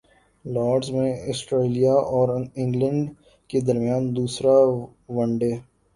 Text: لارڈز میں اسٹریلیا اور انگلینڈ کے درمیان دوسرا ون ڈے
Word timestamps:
لارڈز 0.45 0.89
میں 0.91 1.11
اسٹریلیا 1.31 1.93
اور 2.13 2.29
انگلینڈ 2.55 3.09
کے 3.49 3.59
درمیان 3.67 4.15
دوسرا 4.15 4.55
ون 5.15 5.37
ڈے 5.39 5.51